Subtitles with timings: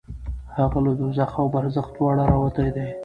[0.57, 2.87] هغه له دوزخ او برزخ دواړو راوتی دی.